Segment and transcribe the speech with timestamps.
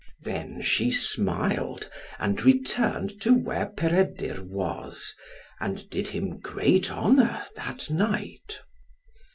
[0.23, 5.13] Then she smiled, and returned to where Peredur was,
[5.59, 8.61] and did him great honour that night.